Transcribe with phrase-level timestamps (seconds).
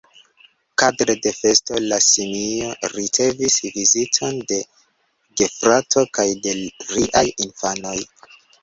[0.83, 4.61] Kadre de festo, la simio ricevis viziton de
[5.43, 6.59] gefrato kaj de
[6.95, 7.99] riaj infanoj.